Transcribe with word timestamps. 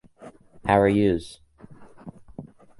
How 0.65 0.79
are 0.81 0.87
youse? 0.87 1.39